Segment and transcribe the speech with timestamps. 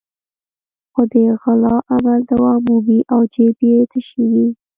[0.91, 4.47] خو د غلا عمل دوام مومي او جېب یې تشېږي.